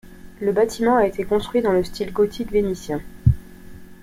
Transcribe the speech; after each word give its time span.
Le 0.39 0.51
bâtiment 0.51 0.95
a 0.95 1.05
été 1.05 1.23
construit 1.25 1.61
dans 1.61 1.73
le 1.73 1.83
style 1.83 2.11
gothique 2.11 2.51
vénitien. 2.51 3.03